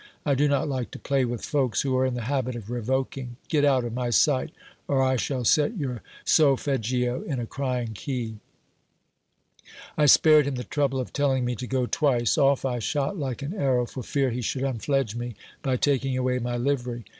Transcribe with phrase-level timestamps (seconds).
[0.25, 3.35] I do not like to play with folks who are in the habit of revoking.
[3.49, 4.49] Get out of my sight,
[4.87, 8.37] or I shall set your solfeggio in a crying key.
[9.95, 12.35] I spared him the trouble of telling me to go twice.
[12.35, 16.39] Off" I shot like an arrow, fcr fear he should unfledge me, by taking away
[16.39, 17.05] my livery.